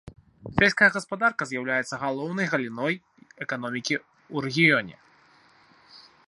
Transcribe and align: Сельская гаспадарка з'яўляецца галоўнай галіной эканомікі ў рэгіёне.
Сельская 0.59 0.87
гаспадарка 0.95 1.47
з'яўляецца 1.49 1.99
галоўнай 2.03 2.49
галіной 2.53 2.93
эканомікі 3.47 3.95
ў 3.99 4.35
рэгіёне. 4.49 4.95